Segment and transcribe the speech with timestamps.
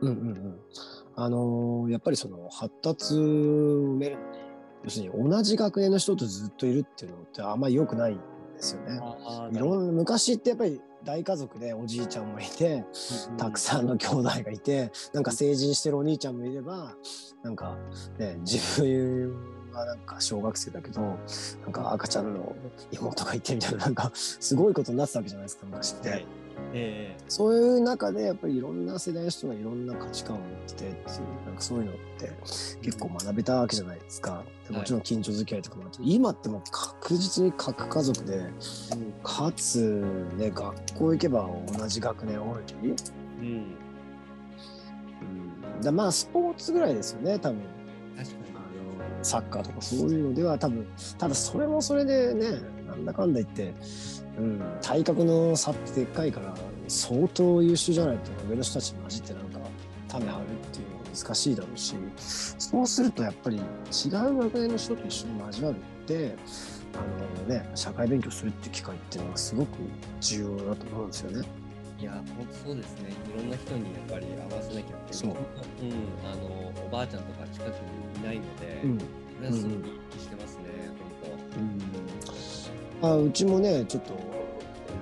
[0.00, 0.60] うんうんうん。
[1.16, 4.38] あのーやっぱりその発達を埋めるのに、
[4.84, 8.22] 要するに同じ学年の人とずっといるっていうのってあんまり良くないんで
[8.60, 9.00] すよね。
[9.02, 12.84] あいろんな昔ってやっぱり大家族でおじいちゃんもいて、
[13.36, 16.94] たくさんの兄弟がいて、なんか成人してるお兄ちゃんもいれば、
[17.42, 17.76] なんか
[18.18, 19.34] ね、自分
[19.72, 21.08] はなんか小学生だけど、な
[21.68, 22.54] んか赤ちゃんの
[22.90, 26.26] 妹がいてみたいな、なんかすごいことになってたわけじゃないですか、昔って。
[26.70, 27.16] はいえ。
[27.28, 30.96] そういう中でやっぱりいろんな世代の人がいろんな価値観を持っててっていう
[31.46, 32.30] なんかそういうのって
[32.82, 34.44] 結構学べたわけじゃないですか。
[34.68, 38.50] でもちろん近所付き合いとかもあって、今ってもう確実に各家族で
[39.22, 40.04] かつ
[40.36, 42.58] ね学校行けば同じ学年多い、
[43.40, 43.76] うん。
[45.76, 47.62] うん、だまあスポーツぐらいですよね多分。
[48.16, 48.58] 確かあ
[49.18, 50.86] のサッカーとかそういうのでは多分
[51.18, 53.72] ただそれもそれでねなんだかんだ言って、
[54.38, 56.54] うん、体格の差ってでっかいから
[56.88, 59.60] 相当優秀じゃないと上の人たちに混じってなんか
[60.08, 63.62] 種張るっていうのは難しいだろうしそうするとやっぱり違う
[64.38, 66.34] 学年の人と一緒に交わるって
[66.94, 69.68] あの、ね、社会勉強するって機会っていうのはすごく
[70.20, 71.48] 重要だと思うんですよね。
[71.98, 73.10] にいや本当そうですね。
[73.34, 75.12] いろんな人にやっぱり合わせなきゃって。
[75.12, 75.30] そう。
[75.30, 75.36] うん
[76.24, 77.68] あのおばあちゃんとか近く
[78.14, 78.98] にいないので、うん。
[78.98, 79.04] こ
[79.42, 80.57] れはすごく意識してます
[83.02, 84.12] あうちもねちょっと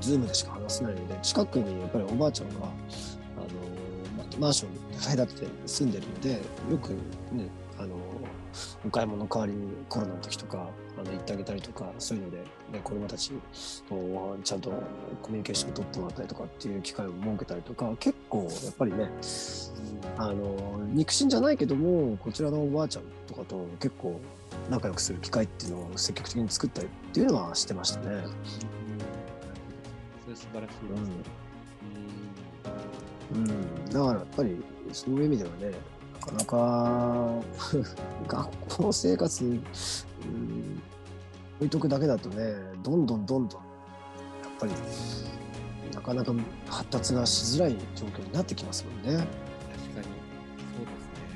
[0.00, 2.68] ズームでしか話せないので近くにやっぱりおばあちゃんがあの、
[4.16, 6.32] まマンションに2階建て住んでるので
[6.70, 6.90] よく
[7.32, 7.96] ねあの
[8.84, 10.68] お買い物代わりにコロナの時とか
[11.04, 12.44] の行ってあげたりとかそういうので、ね、
[12.82, 13.32] 子供たち
[13.88, 14.70] とちゃんと
[15.22, 19.10] コミュニケーション取ってもらったりとかっていう機会を設けたりとか結構やっぱりね
[20.16, 24.20] あの肉親じゃないけどもこちらのおばあちゃんとかと結構
[24.70, 28.24] 仲良くする機会っていうのを積極的に作ったりっていうのはしてましたね。
[30.24, 31.44] それ素晴らしいですね。
[33.32, 35.72] うん、だからやっぱりそういう意味ではね
[36.20, 37.42] なかなか
[38.28, 39.62] 学校生活、うん、
[41.58, 43.66] 置いとくだけだとねどんどんどんどんや
[44.48, 44.72] っぱり
[45.94, 46.32] なかなか
[46.68, 49.18] 発達がしづらい状況になってきますもんね。
[49.18, 49.26] 確かに、
[49.72, 51.30] そうですね。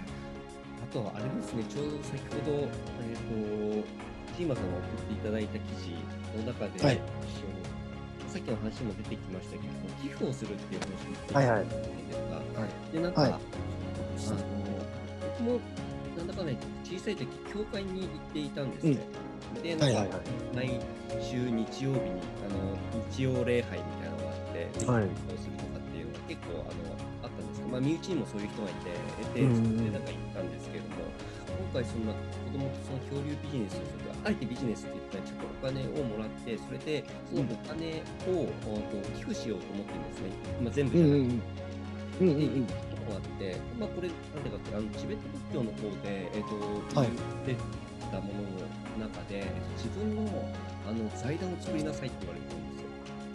[0.83, 7.01] あとはあれですね、ちょうど先ほど、えっ、と、ジーマさんが送っていただいた記事の中で、はい
[8.29, 12.61] さっきの話にも出てきましたけども、寄付をするっていう話をはいはいしてたじゃないですか。
[12.61, 13.41] はいで、なんか、はいあの
[15.39, 15.61] 僕も、
[16.19, 18.99] なんだかね、小さい時、教会に行っていたんですね。
[19.63, 20.21] で、なんか、
[20.55, 20.81] 毎
[21.21, 22.77] 週日曜日に、あの、
[23.11, 25.05] 日曜礼拝みたいなのがあって、ではい。
[25.05, 31.09] どうするとかっていうのが結構あのあったんですけど、まあ、身内にもそういう人がいて、で、なんか行ったんですけれども、
[31.49, 32.19] 今回そんな子
[32.53, 40.31] 供とその恐竜ビジネスをする、あえてビジネスって言ったらちょっとお金をもらって、それでそのお金を、おと寄付しようと思ってるんですね。
[40.63, 42.25] まあ、全部うんじゃなくて。
[42.25, 42.67] うんうんうん。
[43.09, 46.45] あって、まあ、これ、なんていうかって、あのチベット仏教の方で、えっ、
[46.93, 47.09] と、はい。
[47.47, 47.57] 言
[48.09, 48.41] ってたもの
[48.99, 50.49] の中で、えっと自分の
[50.89, 52.89] あの財団を作りなさいって言われてるんですよ。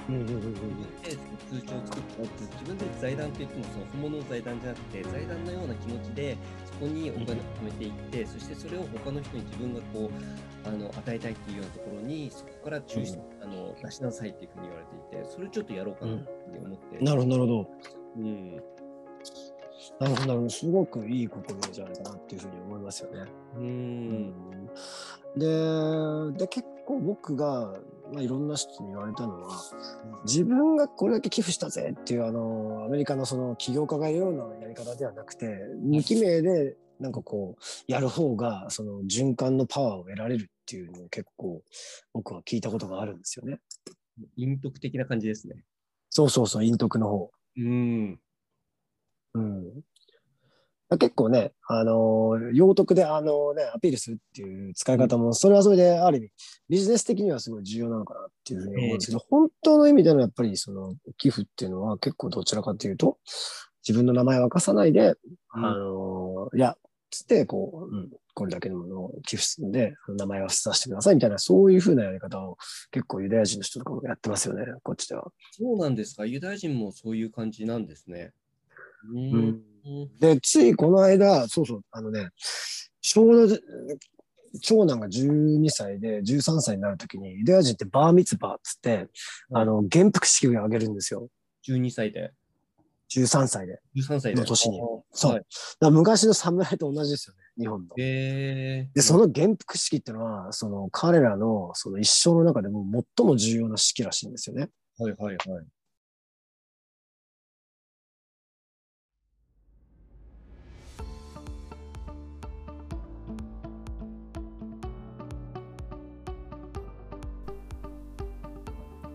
[0.10, 0.54] うんうんうん
[1.02, 1.16] で、
[1.48, 16.98] 通帳を作って、自分で財団って言っても、その本物の財団じゃなくて、財団のような気持ちで、そこにお金を貯めていって、そしてそれを他の人に自分がこう、あの与えたいっていうようなところに、そこから抽出、あの出しなさいっていうふうに言われていて、それちょっとやろうかなって思って。
[17.00, 17.70] なるほどなるほど。
[18.18, 18.56] うん。
[20.00, 23.32] なるほどなるほどすごくいい試みじゃないかなっていうふうに思いますよね。
[23.56, 24.34] うん。
[25.36, 27.80] でで結構僕が、
[28.12, 29.50] まあ、いろんな人に言われたのは
[30.26, 35.48] 自分がこれだけ寄付したぜっていうあのアメリカのその起業家が言うようなやり方ではなくて
[35.82, 41.62] 無記名でなんかこうやる方がその循環のパワーを得られるっていうのを結構
[42.14, 43.60] 僕は聞いたことがあるんですよね。
[44.38, 45.56] 陰徳的な感じですね。
[46.10, 47.32] そうそうそう陰徳の方。
[47.58, 48.20] うん。
[49.34, 49.84] うん
[50.98, 56.32] 結構ね、あのー用徳で、あのね、アピールするっていう使い方も、それはそれである意味、
[56.70, 63.18] ビジネス的にはすごい重要なのかなっていうふうに思うんですけど、本当の意味でのやっぱりその寄付っていうのは結構どちらかというと、
[63.88, 65.16] 自分の名前を明かさないで、
[65.50, 66.78] あのーいや、
[67.10, 72.58] つって、こう、うん、これだけのものを寄付するんで、名前は伏させてくださいみたいな、そういうふうなやり方を
[72.90, 75.32] 結構ユダヤ人の人とかもやってますよね、こっちでは。
[75.52, 76.26] そうなんですか？
[76.26, 78.32] ユダヤ人もそういう感じなんですね。
[79.14, 79.62] ううんん。
[80.20, 82.30] で、ついこの間、そうそう、あのね、
[83.02, 83.58] ちょうど、
[84.62, 89.08] 長男が12歳で13歳になるときに、ユダヤ人ってバーミツバーっつって、
[89.52, 91.28] あの、元服式を挙げるんですよ。
[91.68, 92.32] 12歳で。
[93.12, 93.80] 13歳で。
[93.96, 94.42] 13歳で。
[94.42, 94.80] の年に
[95.12, 97.96] そう昔の侍と同じですよね、日本の。
[97.98, 98.90] へえ。
[98.94, 102.86] で、その元服式っていうのは、その彼らのその一生の中でも
[103.18, 104.70] 最も重要な式らしいんですよね。
[104.98, 105.66] はいはいはい。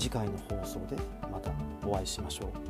[0.00, 0.96] 次回の放送で
[1.30, 1.52] また
[1.86, 2.69] お会いしましょう。